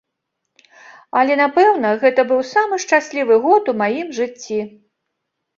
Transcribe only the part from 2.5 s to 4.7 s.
самы шчаслівы год у маім жыцці.